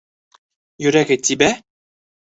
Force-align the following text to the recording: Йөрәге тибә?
Йөрәге 0.85 1.19
тибә? 1.29 1.53